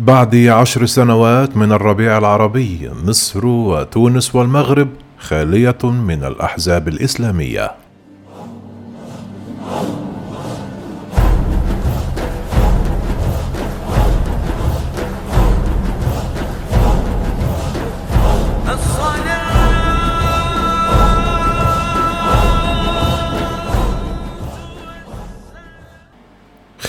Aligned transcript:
بعد 0.00 0.36
عشر 0.36 0.86
سنوات 0.86 1.56
من 1.56 1.72
الربيع 1.72 2.18
العربي 2.18 2.90
مصر 3.04 3.46
وتونس 3.46 4.34
والمغرب 4.34 4.88
خالية 5.18 5.78
من 5.84 6.24
الأحزاب 6.24 6.88
الإسلامية. 6.88 7.79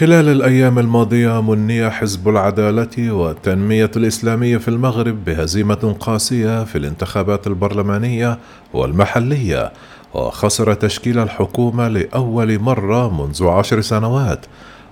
خلال 0.01 0.29
الأيام 0.29 0.79
الماضية 0.79 1.41
مني 1.41 1.89
حزب 1.89 2.29
العدالة 2.29 3.11
والتنمية 3.11 3.91
الإسلامية 3.95 4.57
في 4.57 4.67
المغرب 4.67 5.25
بهزيمة 5.25 5.95
قاسية 5.99 6.63
في 6.63 6.77
الانتخابات 6.77 7.47
البرلمانية 7.47 8.37
والمحلية 8.73 9.71
وخسر 10.13 10.73
تشكيل 10.73 11.19
الحكومة 11.19 11.87
لأول 11.87 12.59
مرة 12.59 13.25
منذ 13.25 13.47
عشر 13.47 13.81
سنوات. 13.81 14.45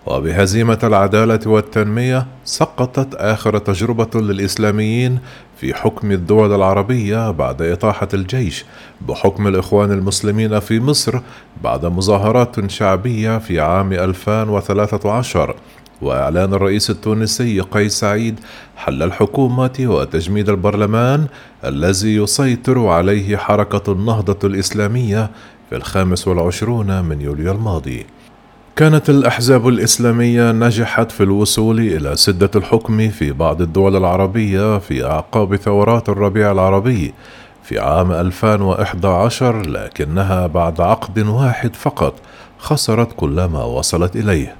وبهزيمة 0.05 0.79
العدالة 0.83 1.39
والتنمية 1.45 2.27
سقطت 2.45 3.15
آخر 3.15 3.57
تجربة 3.57 4.21
للإسلاميين 4.21 5.19
في 5.57 5.73
حكم 5.73 6.11
الدول 6.11 6.55
العربية 6.55 7.31
بعد 7.31 7.61
إطاحة 7.61 8.07
الجيش 8.13 8.65
بحكم 9.01 9.47
الإخوان 9.47 9.91
المسلمين 9.91 10.59
في 10.59 10.79
مصر 10.79 11.19
بعد 11.63 11.85
مظاهرات 11.85 12.71
شعبية 12.71 13.37
في 13.37 13.59
عام 13.59 13.93
2013 13.93 15.55
وإعلان 16.01 16.53
الرئيس 16.53 16.89
التونسي 16.89 17.59
قيس 17.59 17.99
سعيد 17.99 18.39
حل 18.77 19.03
الحكومة 19.03 19.75
وتجميد 19.79 20.49
البرلمان 20.49 21.27
الذي 21.65 22.15
يسيطر 22.15 22.87
عليه 22.87 23.37
حركة 23.37 23.91
النهضة 23.91 24.47
الإسلامية 24.47 25.29
في 25.69 25.75
الخامس 25.75 26.27
والعشرون 26.27 27.03
من 27.05 27.21
يوليو 27.21 27.51
الماضي. 27.51 28.05
كانت 28.79 29.09
الأحزاب 29.09 29.67
الإسلامية 29.67 30.51
نجحت 30.51 31.11
في 31.11 31.23
الوصول 31.23 31.79
إلى 31.79 32.15
سدة 32.15 32.51
الحكم 32.55 33.09
في 33.09 33.31
بعض 33.31 33.61
الدول 33.61 33.95
العربية 33.95 34.77
في 34.77 35.05
أعقاب 35.05 35.55
ثورات 35.55 36.09
الربيع 36.09 36.51
العربي 36.51 37.13
في 37.63 37.79
عام 37.79 38.11
2011 38.11 39.61
لكنها 39.61 40.47
بعد 40.47 40.81
عقد 40.81 41.19
واحد 41.19 41.75
فقط 41.75 42.13
خسرت 42.59 43.13
كل 43.15 43.43
ما 43.45 43.63
وصلت 43.63 44.15
إليه. 44.15 44.55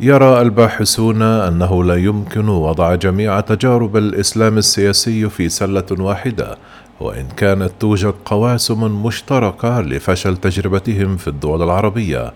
يرى 0.00 0.40
الباحثون 0.40 1.22
أنه 1.22 1.84
لا 1.84 1.96
يمكن 1.96 2.48
وضع 2.48 2.94
جميع 2.94 3.40
تجارب 3.40 3.96
الإسلام 3.96 4.58
السياسي 4.58 5.28
في 5.28 5.48
سلة 5.48 5.86
واحدة 5.90 6.58
وإن 7.00 7.28
كانت 7.36 7.70
توجد 7.80 8.14
قواسم 8.24 9.02
مشتركة 9.06 9.80
لفشل 9.80 10.36
تجربتهم 10.36 11.16
في 11.16 11.28
الدول 11.28 11.62
العربية. 11.62 12.32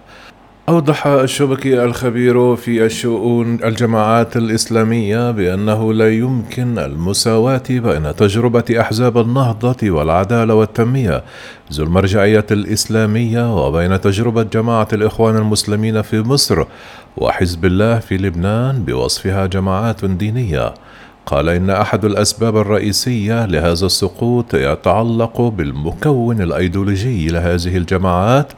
أوضح 0.68 1.06
الشبكي 1.06 1.84
الخبير 1.84 2.56
في 2.56 2.84
الشؤون 2.84 3.64
الجماعات 3.64 4.36
الإسلامية 4.36 5.30
بأنه 5.30 5.92
لا 5.92 6.14
يمكن 6.14 6.78
المساواة 6.78 7.62
بين 7.70 8.16
تجربة 8.16 8.64
أحزاب 8.80 9.18
النهضة 9.18 9.90
والعدالة 9.90 10.54
والتنمية 10.54 11.22
ذو 11.72 11.84
المرجعية 11.84 12.46
الإسلامية 12.50 13.66
وبين 13.66 14.00
تجربة 14.00 14.42
جماعة 14.42 14.88
الإخوان 14.92 15.36
المسلمين 15.36 16.02
في 16.02 16.20
مصر 16.20 16.64
وحزب 17.16 17.64
الله 17.64 17.98
في 17.98 18.16
لبنان 18.16 18.84
بوصفها 18.84 19.46
جماعات 19.46 20.04
دينية. 20.04 20.74
قال 21.26 21.48
إن 21.48 21.70
أحد 21.70 22.04
الأسباب 22.04 22.56
الرئيسية 22.56 23.46
لهذا 23.46 23.86
السقوط 23.86 24.54
يتعلق 24.54 25.40
بالمكون 25.40 26.42
الأيديولوجي 26.42 27.28
لهذه 27.28 27.76
الجماعات 27.76 28.52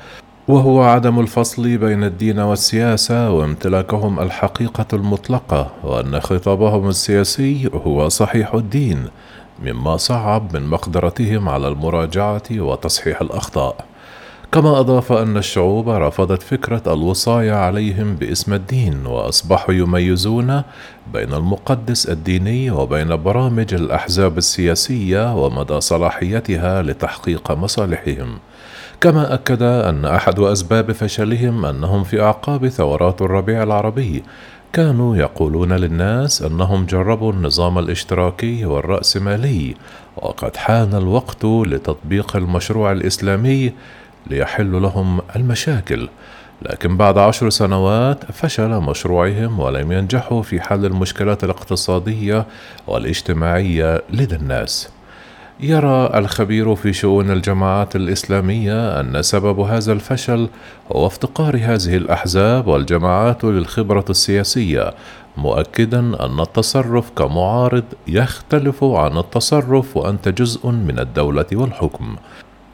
وهو 0.51 0.83
عدم 0.83 1.21
الفصل 1.21 1.79
بين 1.79 2.05
الدين 2.05 2.39
والسياسة 2.39 3.31
وامتلاكهم 3.31 4.21
الحقيقة 4.21 4.87
المطلقة 4.93 5.71
وأن 5.85 6.21
خطابهم 6.21 6.89
السياسي 6.89 7.71
هو 7.75 8.09
صحيح 8.09 8.55
الدين 8.55 9.05
مما 9.65 9.97
صعب 9.97 10.57
من 10.57 10.67
مقدرتهم 10.67 11.49
على 11.49 11.69
المراجعة 11.69 12.43
وتصحيح 12.51 13.21
الأخطاء. 13.21 13.85
كما 14.53 14.81
أضاف 14.81 15.13
أن 15.13 15.37
الشعوب 15.37 15.89
رفضت 15.89 16.43
فكرة 16.43 16.83
الوصاية 16.87 17.53
عليهم 17.53 18.15
باسم 18.15 18.55
الدين 18.55 19.07
وأصبحوا 19.07 19.75
يميزون 19.75 20.63
بين 21.13 21.35
المقدس 21.35 22.07
الديني 22.07 22.71
وبين 22.71 23.17
برامج 23.17 23.75
الأحزاب 23.75 24.39
السياسية 24.39 25.45
ومدى 25.45 25.81
صلاحيتها 25.81 26.83
لتحقيق 26.83 27.53
مصالحهم. 27.53 28.39
كما 29.01 29.35
أكد 29.35 29.63
أن 29.63 30.05
أحد 30.05 30.39
أسباب 30.39 30.93
فشلهم 30.93 31.65
أنهم 31.65 32.05
في 32.05 32.23
أعقاب 32.23 32.69
ثورات 32.69 33.23
الربيع 33.23 33.63
العربي. 33.63 34.23
كانوا 34.73 35.17
يقولون 35.17 35.73
للناس 35.73 36.43
أنهم 36.43 36.87
جربوا 36.87 37.33
النظام 37.33 37.79
الاشتراكي 37.79 38.65
والرأسمالي 38.65 39.75
وقد 40.17 40.57
حان 40.57 40.95
الوقت 40.95 41.45
لتطبيق 41.45 42.37
المشروع 42.37 42.93
الإسلامي 42.93 43.73
ليحل 44.27 44.83
لهم 44.83 45.21
المشاكل. 45.37 46.09
لكن 46.63 46.97
بعد 46.97 47.19
عشر 47.19 47.51
سنوات 47.51 48.33
فشل 48.33 48.71
مشروعهم 48.71 49.61
ولم 49.61 49.93
ينجحوا 49.93 50.43
في 50.43 50.61
حل 50.61 50.85
المشكلات 50.87 51.45
الاقتصادية 51.45 52.47
والاجتماعية 52.87 54.03
لدى 54.11 54.37
الناس. 54.37 54.89
يرى 55.63 56.11
الخبير 56.15 56.75
في 56.75 56.93
شؤون 56.93 57.31
الجماعات 57.31 57.97
الإسلامية 57.97 59.01
أن 59.01 59.23
سبب 59.23 59.61
هذا 59.61 59.93
الفشل 59.93 60.49
هو 60.93 61.07
افتقار 61.07 61.57
هذه 61.57 61.97
الأحزاب 61.97 62.67
والجماعات 62.67 63.45
للخبرة 63.45 64.05
السياسية 64.11 64.95
مؤكدا 65.37 65.99
أن 65.99 66.41
التصرف 66.41 67.11
كمعارض 67.11 67.85
يختلف 68.09 68.85
عن 68.85 69.19
التصرف 69.19 69.97
وأنت 69.97 70.29
جزء 70.29 70.69
من 70.69 70.99
الدولة 70.99 71.47
والحكم. 71.53 72.17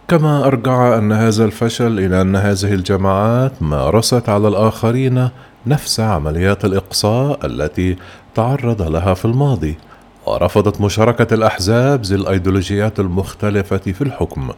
كما 0.09 0.47
أرجع 0.47 0.99
أن 0.99 1.13
هذا 1.13 1.45
الفشل 1.45 1.99
إلى 1.99 2.21
أن 2.21 2.37
هذه 2.37 2.75
الجماعات 2.75 3.63
مارست 3.63 4.29
على 4.29 4.49
الآخرين 4.49 5.29
نفس 5.67 6.01
عمليات 6.01 6.65
الإقصاء 6.65 7.47
التي 7.47 7.97
تعرض 8.35 8.83
لها 8.83 9.15
في 9.15 9.25
الماضي. 9.25 9.77
ورفضت 10.27 10.81
مشاركة 10.81 11.35
الأحزاب 11.35 12.03
ذي 12.03 12.15
الأيديولوجيات 12.15 13.01
المختلفة 13.01 13.77
في 13.77 14.03
الحكم، 14.03 14.51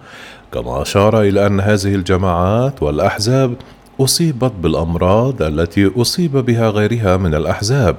كما 0.53 0.83
أشار 0.83 1.23
إلى 1.23 1.47
أن 1.47 1.61
هذه 1.61 1.95
الجماعات 1.95 2.83
والأحزاب 2.83 3.55
أصيبت 4.01 4.53
بالأمراض 4.63 5.43
التي 5.43 5.91
أصيب 5.97 6.37
بها 6.37 6.71
غيرها 6.71 7.17
من 7.17 7.35
الأحزاب، 7.35 7.97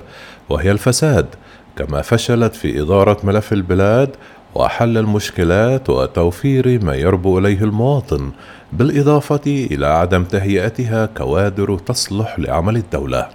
وهي 0.49 0.71
الفساد، 0.71 1.25
كما 1.75 2.01
فشلت 2.01 2.55
في 2.55 2.81
إدارة 2.81 3.17
ملف 3.23 3.53
البلاد 3.53 4.09
وحل 4.55 4.97
المشكلات 4.97 5.89
وتوفير 5.89 6.83
ما 6.85 6.95
يربو 6.95 7.39
إليه 7.39 7.63
المواطن، 7.63 8.31
بالإضافة 8.73 9.41
إلى 9.47 9.87
عدم 9.87 10.23
تهيئتها 10.23 11.05
كوادر 11.05 11.77
تصلح 11.77 12.39
لعمل 12.39 12.75
الدولة. 12.75 13.27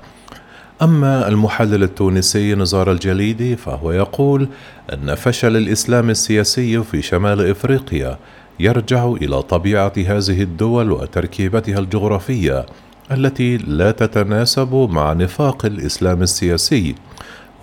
أما 0.85 1.29
المحلل 1.29 1.83
التونسي 1.83 2.55
نزار 2.55 2.93
الجليدي 2.93 3.57
فهو 3.57 3.93
يقول 3.93 4.49
أن 4.93 5.15
فشل 5.15 5.57
الإسلام 5.57 6.11
السياسي 6.11 6.83
في 6.83 7.03
شمال 7.03 7.51
إفريقيا 7.51 8.19
يرجع 8.61 9.07
إلى 9.07 9.43
طبيعة 9.43 9.93
هذه 9.97 10.43
الدول 10.43 10.93
وتركيبتها 10.93 11.79
الجغرافية 11.79 12.67
التي 13.11 13.57
لا 13.57 13.91
تتناسب 13.91 14.89
مع 14.91 15.13
نفاق 15.13 15.67
الإسلام 15.67 16.23
السياسي. 16.23 16.95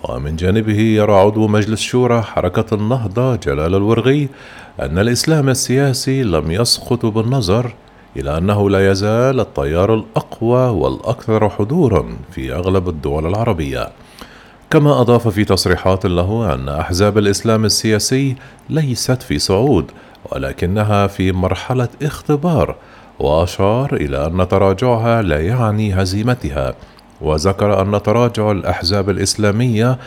ومن 0.04 0.36
جانبه 0.36 0.78
يرى 0.80 1.12
عضو 1.12 1.48
مجلس 1.48 1.80
شورى 1.80 2.22
حركة 2.22 2.74
النهضة 2.74 3.36
جلال 3.36 3.74
الورغي 3.74 4.28
أن 4.80 4.98
الإسلام 4.98 5.48
السياسي 5.48 6.22
لم 6.22 6.50
يسقط 6.50 7.06
بالنظر 7.06 7.74
إلى 8.16 8.38
أنه 8.38 8.70
لا 8.70 8.90
يزال 8.90 9.40
التيار 9.40 9.94
الأقوى 9.94 10.68
والأكثر 10.68 11.48
حضورا 11.48 12.16
في 12.30 12.54
أغلب 12.54 12.88
الدول 12.88 13.26
العربية. 13.26 13.88
كما 14.70 15.00
أضاف 15.00 15.28
في 15.28 15.44
تصريحات 15.44 16.06
له 16.06 16.54
أن 16.54 16.68
أحزاب 16.68 17.18
الإسلام 17.18 17.64
السياسي 17.64 18.36
ليست 18.70 19.22
في 19.22 19.38
صعود 19.38 19.90
ولكنها 20.32 21.06
في 21.06 21.32
مرحلة 21.32 21.88
اختبار 22.02 22.76
وأشار 23.18 23.94
إلى 23.94 24.26
أن 24.26 24.48
تراجعها 24.48 25.22
لا 25.22 25.40
يعني 25.40 25.94
هزيمتها. 25.94 26.74
وذكر 27.22 27.80
أن 27.80 28.02
تراجع 28.02 28.50
الأحزاب 28.50 29.10
الإسلامية 29.10 29.98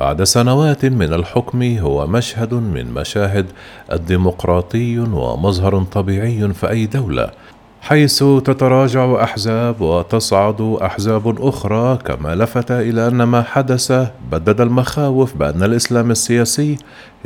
بعد 0.00 0.22
سنوات 0.22 0.84
من 0.84 1.12
الحكم 1.12 1.62
هو 1.78 2.06
مشهد 2.06 2.54
من 2.54 2.94
مشاهد 2.94 3.46
الديمقراطي 3.92 4.98
ومظهر 4.98 5.82
طبيعي 5.82 6.52
في 6.52 6.70
أي 6.70 6.86
دولة 6.86 7.30
حيث 7.80 8.18
تتراجع 8.18 9.22
أحزاب 9.22 9.80
وتصعد 9.80 10.60
أحزاب 10.82 11.42
أخرى 11.42 11.96
كما 11.96 12.34
لفت 12.34 12.70
إلى 12.70 13.08
أن 13.08 13.22
ما 13.22 13.42
حدث 13.42 13.92
بدد 14.32 14.60
المخاوف 14.60 15.36
بأن 15.36 15.62
الإسلام 15.62 16.10
السياسي 16.10 16.76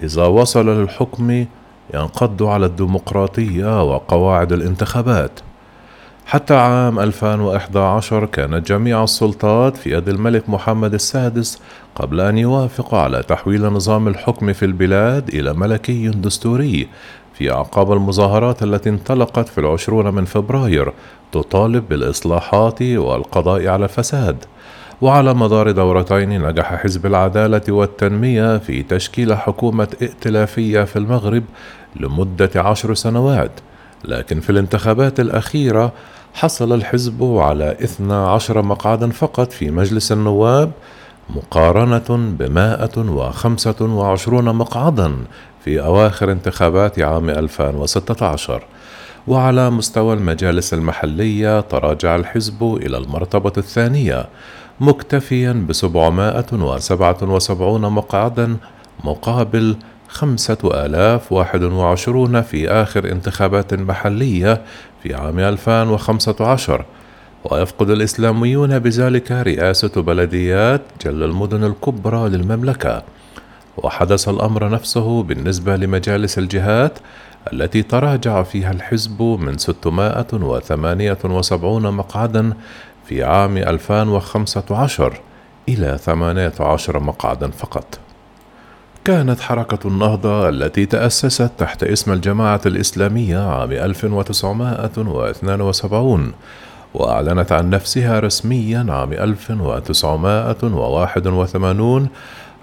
إذا 0.03 0.25
وصل 0.27 0.69
للحكم 0.69 1.45
ينقض 1.95 2.43
على 2.43 2.67
الديمقراطية 2.67 3.83
وقواعد 3.83 4.53
الانتخابات. 4.53 5.31
حتى 6.31 6.55
عام 6.55 6.99
2011 6.99 8.27
كانت 8.27 8.69
جميع 8.69 9.05
السلطات 9.05 9.77
في 9.77 9.91
يد 9.97 10.09
الملك 10.09 10.49
محمد 10.49 10.95
السادس 10.95 11.59
قبل 11.95 12.21
أن 12.21 12.39
يوافق 12.39 12.95
على 12.95 13.23
تحويل 13.23 13.65
نظام 13.65 14.09
الحكم 14.09 14.53
في 14.53 14.65
البلاد 14.65 15.29
إلى 15.29 15.53
ملكي 15.53 16.09
دستوري 16.09 16.89
في 17.35 17.53
أعقاب 17.53 17.93
المظاهرات 17.93 18.63
التي 18.63 18.91
انطلقت 18.91 19.49
في 19.49 19.59
العشرون 19.59 20.15
من 20.15 20.25
فبراير 20.25 20.93
تطالب 21.33 21.89
بالإصلاحات 21.89 22.83
والقضاء 22.83 23.67
على 23.69 23.85
الفساد. 23.85 24.45
وعلى 25.01 25.35
مدار 25.35 25.71
دورتين 25.71 26.43
نجح 26.47 26.75
حزب 26.75 27.07
العدالة 27.07 27.63
والتنمية 27.69 28.59
في 28.59 28.83
تشكيل 28.83 29.35
حكومة 29.35 29.89
ائتلافية 30.03 30.85
في 30.85 30.97
المغرب 30.97 31.45
لمدة 31.97 32.51
عشر 32.57 32.95
سنوات 32.95 33.51
لكن 34.05 34.41
في 34.41 34.51
الانتخابات 34.51 35.21
الأخيرة 35.21 35.93
حصل 36.35 36.73
الحزب 36.73 37.23
على 37.23 37.77
12 37.85 38.63
مقعدا 38.63 39.11
فقط 39.11 39.53
في 39.53 39.71
مجلس 39.71 40.13
النواب 40.13 40.71
مقارنة 41.37 42.35
وخمسة 42.99 43.75
وعشرون 43.81 44.55
مقعدا 44.55 45.17
في 45.65 45.83
أواخر 45.83 46.33
انتخابات 46.33 46.99
عام 46.99 47.31
2016 47.31 48.63
وعلى 49.29 49.71
مستوى 49.71 50.15
المجالس 50.15 50.75
المحلية 50.75 51.61
تراجع 51.61 52.17
الحزب 52.17 52.79
إلى 52.83 52.99
المرتبة 52.99 53.53
الثانية 53.59 54.27
مكتفيا 54.81 55.53
ب 55.53 55.73
777 55.73 57.81
مقعدا 57.81 58.57
مقابل 59.05 59.77
خمسة 60.11 60.59
آلاف 60.65 61.33
واحد 61.33 61.63
وعشرون 61.63 62.43
في 62.43 62.69
آخر 62.69 63.13
انتخابات 63.13 63.75
محلية 63.75 64.63
في 65.03 65.15
عام 65.15 65.39
2015 65.39 66.85
ويفقد 67.45 67.91
الإسلاميون 67.91 68.79
بذلك 68.79 69.33
رئاسة 69.33 70.03
بلديات 70.03 70.83
جل 71.05 71.23
المدن 71.23 71.65
الكبرى 71.65 72.29
للمملكة. 72.29 73.03
وحدث 73.77 74.29
الأمر 74.29 74.69
نفسه 74.69 75.23
بالنسبة 75.23 75.77
لمجالس 75.77 76.39
الجهات 76.39 76.99
التي 77.53 77.83
تراجع 77.83 78.43
فيها 78.43 78.73
الحزب 78.73 79.23
من 79.23 79.59
678 79.59 81.91
مقعدا 81.91 82.53
في 83.07 83.25
عام 83.25 83.57
2015 83.57 85.21
إلى 85.69 85.99
18 85.99 87.01
مقعدا 87.01 87.51
فقط. 87.51 87.99
كانت 89.05 89.41
حركة 89.41 89.89
النهضة 89.89 90.49
التي 90.49 90.87
تأسست 90.87 91.51
تحت 91.59 91.85
اسم 91.85 92.13
الجماعة 92.13 92.61
الإسلامية 92.67 93.39
عام 93.39 93.73
1972 93.73 96.33
وأعلنت 96.95 97.53
عن 97.53 97.71
نفسها 97.71 98.21
رسميا 98.21 98.87
عام 98.89 99.13
1981 99.13 102.09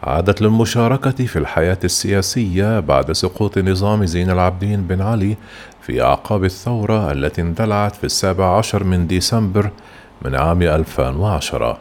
عادت 0.04 0.42
للمشاركة 0.42 1.26
في 1.26 1.40
الحياة 1.40 1.78
السياسية 1.84 2.80
بعد 2.80 3.12
سقوط 3.12 3.58
نظام 3.58 4.06
زين 4.06 4.30
العابدين 4.30 4.82
بن 4.82 5.02
علي 5.02 5.38
في 5.82 6.02
أعقاب 6.02 6.44
الثورة 6.44 7.12
التي 7.12 7.42
اندلعت 7.42 7.96
في 7.96 8.04
السابع 8.04 8.58
عشر 8.58 8.84
من 8.84 9.08
ديسمبر 9.08 9.70
من 10.22 10.36
عام 10.36 10.62
2010 10.62 11.78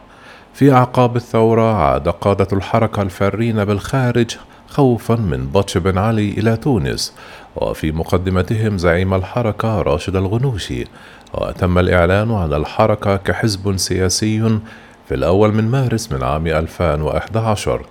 في 0.57 0.71
أعقاب 0.73 1.15
الثورة 1.15 1.73
عاد 1.73 2.09
قادة 2.09 2.47
الحركة 2.53 3.01
الفارين 3.01 3.65
بالخارج 3.65 4.37
خوفا 4.67 5.15
من 5.15 5.47
بطش 5.47 5.77
بن 5.77 5.97
علي 5.97 6.29
إلى 6.29 6.57
تونس 6.57 7.13
وفي 7.55 7.91
مقدمتهم 7.91 8.77
زعيم 8.77 9.13
الحركة 9.13 9.81
راشد 9.81 10.15
الغنوشي. 10.15 10.85
وتم 11.33 11.77
الإعلان 11.77 12.31
عن 12.31 12.53
الحركة 12.53 13.15
كحزب 13.15 13.77
سياسي 13.77 14.59
في 15.07 15.15
الأول 15.15 15.53
من 15.53 15.71
مارس 15.71 16.11
من 16.11 16.23
عام 16.23 16.47
2011 16.47 17.85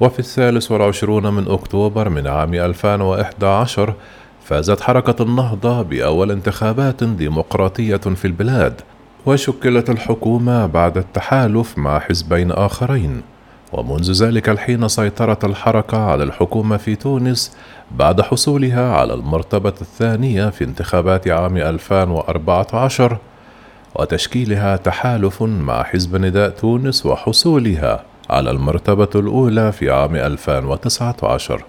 وفي 0.00 0.18
الثالث 0.18 0.72
والعشرون 0.72 1.34
من 1.34 1.48
أكتوبر 1.48 2.08
من 2.08 2.26
عام 2.26 2.54
2011 2.54 3.94
فازت 4.44 4.80
حركة 4.80 5.22
النهضة 5.22 5.82
بأول 5.82 6.30
انتخابات 6.30 7.04
ديمقراطية 7.04 7.96
في 7.96 8.24
البلاد. 8.24 8.80
وشكلت 9.26 9.90
الحكومة 9.90 10.66
بعد 10.66 10.98
التحالف 10.98 11.78
مع 11.78 11.98
حزبين 11.98 12.52
آخرين 12.52 13.22
ومنذ 13.72 14.12
ذلك 14.24 14.48
الحين 14.48 14.88
سيطرت 14.88 15.44
الحركة 15.44 15.98
على 15.98 16.24
الحكومة 16.24 16.76
في 16.76 16.96
تونس 16.96 17.56
بعد 17.90 18.20
حصولها 18.20 18.96
على 18.96 19.14
المرتبة 19.14 19.74
الثانية 19.80 20.50
في 20.50 20.64
انتخابات 20.64 21.28
عام 21.28 21.56
2014 21.56 23.18
وتشكيلها 23.94 24.76
تحالف 24.76 25.42
مع 25.42 25.82
حزب 25.82 26.16
نداء 26.16 26.50
تونس 26.50 27.06
وحصولها 27.06 28.04
على 28.30 28.50
المرتبة 28.50 29.08
الأولى 29.14 29.72
في 29.72 29.90
عام 29.90 30.16
2019 30.16 31.64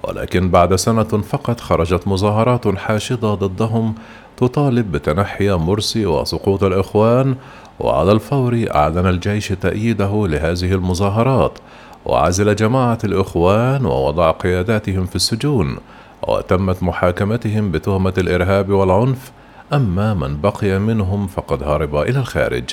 ولكن 0.02 0.50
بعد 0.50 0.74
سنة 0.74 1.02
فقط 1.02 1.60
خرجت 1.60 2.08
مظاهرات 2.08 2.68
حاشدة 2.68 3.34
ضدهم 3.34 3.94
تطالب 4.36 4.92
بتنحي 4.92 5.50
مرسي 5.50 6.06
وسقوط 6.06 6.64
الإخوان 6.64 7.34
وعلى 7.80 8.12
الفور 8.12 8.64
أعلن 8.74 9.06
الجيش 9.06 9.48
تأييده 9.48 10.26
لهذه 10.26 10.72
المظاهرات. 10.74 11.58
وعزل 12.06 12.56
جماعة 12.56 12.98
الإخوان 13.04 13.86
ووضع 13.86 14.30
قياداتهم 14.30 15.06
في 15.06 15.16
السجون 15.16 15.76
وتمت 16.28 16.82
محاكمتهم 16.82 17.70
بتهمة 17.70 18.14
الإرهاب 18.18 18.70
والعنف 18.70 19.32
أما 19.72 20.14
من 20.14 20.40
بقي 20.40 20.78
منهم 20.78 21.26
فقد 21.26 21.62
هرب 21.62 21.96
إلى 21.96 22.18
الخارج. 22.18 22.64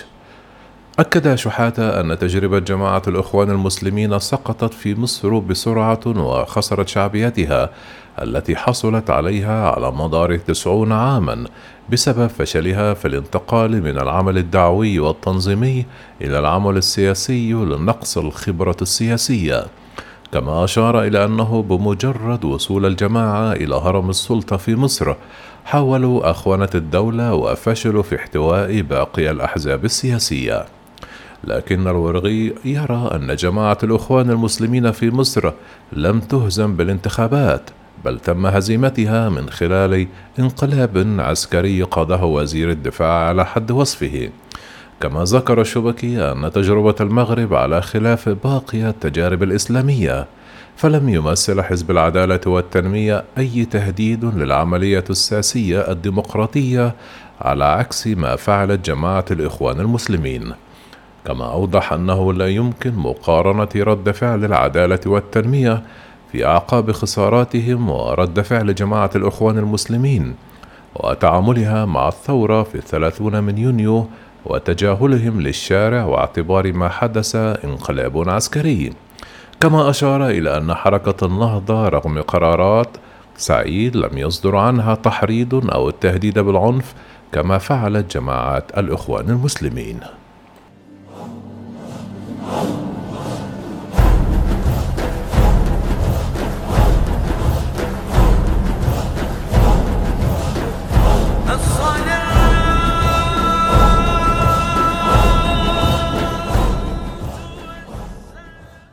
أكد 1.00 1.36
شحاتة 1.36 2.00
أن 2.02 2.20
تجربة 2.20 2.60
جماعة 2.60 3.02
الإخوان 3.08 3.52
المسلمين 3.52 4.20
سقطت 4.20 4.74
في 4.74 4.96
مصر 4.96 5.40
بسرعة 5.40 6.00
وخسرت 6.08 6.88
شعبيتها 6.88 7.70
التي 8.22 8.56
حصلت 8.56 9.10
عليها 9.10 9.70
على 9.72 9.92
مدار 9.92 10.38
تسعون 10.38 10.92
عاما 10.92 11.46
بسبب 11.90 12.28
فشلها 12.28 12.94
في 12.94 13.08
الانتقال 13.08 13.84
من 13.84 14.00
العمل 14.00 14.38
الدعوي 14.38 15.00
والتنظيمي 15.00 15.86
إلى 16.22 16.40
العمل 16.40 16.78
السياسي 16.78 17.54
لنقص 17.54 18.18
الخبرة 18.18 18.78
السياسية. 18.82 19.66
كما 20.32 20.64
أشار 20.64 21.04
إلى 21.04 21.26
أنه 21.26 21.62
بمجرد 21.62 22.46
وصول 22.46 22.86
الجماعة 22.86 23.54
إلى 23.54 23.76
هرم 23.76 24.10
السلطة 24.10 24.58
في 24.58 24.76
مصر 24.76 25.16
حاولوا 25.66 26.32
أخونة 26.32 26.70
الدولة 26.76 27.34
وفشلوا 27.34 28.04
في 28.04 28.16
احتواء 28.16 28.82
باقي 28.82 29.32
الأحزاب 29.32 29.86
السياسية. 29.86 30.66
لكن 31.44 31.88
الورغي 31.88 32.54
يرى 32.66 33.10
أن 33.14 33.36
جماعة 33.36 33.78
الإخوان 33.84 34.30
المسلمين 34.30 34.92
في 34.92 35.12
مصر 35.12 35.52
لم 35.94 36.20
تهزم 36.20 36.76
بالانتخابات 36.76 37.70
بل 38.06 38.20
تم 38.20 38.46
هزيمتها 38.46 39.30
من 39.30 39.50
خلال 39.50 40.08
انقلاب 40.40 41.16
عسكري 41.20 41.82
قاده 41.82 42.24
وزير 42.26 42.72
الدفاع 42.72 43.28
على 43.28 43.46
حد 43.46 43.72
وصفه. 43.72 44.30
كما 45.02 45.24
ذكر 45.24 45.62
الشبكي 45.62 46.32
أن 46.32 46.52
تجربة 46.52 46.96
المغرب 47.02 47.54
على 47.54 47.82
خلاف 47.82 48.30
باقي 48.30 48.90
التجارب 48.90 49.44
الإسلامية 49.44 50.26
فلم 50.78 51.10
يمثل 51.10 51.62
حزب 51.62 51.92
العدالة 51.92 52.40
والتنمية 52.46 53.24
أي 53.38 53.66
تهديد 53.66 54.26
للعملية 54.26 55.04
السياسية 55.10 55.92
الديمقراطية 55.92 56.96
على 57.42 57.66
عكس 57.66 58.08
ما 58.08 58.36
فعلت 58.36 58.86
جماعة 58.86 59.26
الإخوان 59.32 59.80
المسلمين. 59.80 60.54
كما 61.26 61.52
أوضح 61.52 61.94
أنه 61.94 62.34
لا 62.34 62.48
يمكن 62.48 62.96
مقارنة 62.96 63.70
رد 63.76 64.12
فعل 64.12 64.46
العدالة 64.46 65.00
والتنمية 65.06 65.84
في 66.32 66.46
أعقاب 66.46 66.92
خساراتهم 66.92 67.90
ورد 67.90 68.42
فعل 68.42 68.76
جماعة 68.76 69.10
الإخوان 69.16 69.58
المسلمين 69.58 70.36
وتعاملها 70.96 71.86
مع 71.86 72.08
الثورة 72.08 72.64
في 72.64 72.76
الثلاثون 72.76 73.44
من 73.44 73.58
يونيو 73.58 74.08
وتجاهلهم 74.46 75.42
للشارع 75.42 76.06
واعتبار 76.06 76.74
ما 76.74 76.90
حدث 76.90 77.36
انقلاب 77.36 78.30
عسكري. 78.30 78.94
كما 79.60 79.90
أشار 79.90 80.30
إلى 80.30 80.58
أن 80.58 80.74
حركة 80.74 81.26
النهضة 81.26 81.90
رغم 81.90 82.22
قرارات 82.22 82.98
سعيد 83.38 83.96
لم 83.98 84.18
يصدر 84.18 84.56
عنها 84.56 84.96
تحريض 84.96 85.72
أو 85.72 85.90
التهديد 85.90 86.40
بالعنف 86.40 86.94
كما 87.32 87.58
فعلت 87.58 88.18
جماعات 88.18 88.78
الإخوان 88.78 89.30
المسلمين. 89.30 90.00